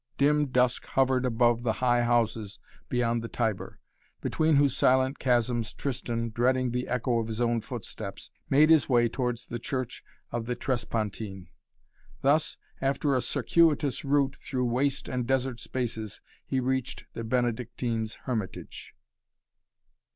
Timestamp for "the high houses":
1.61-2.57